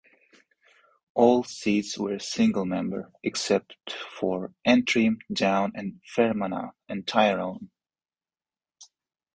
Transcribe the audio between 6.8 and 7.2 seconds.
and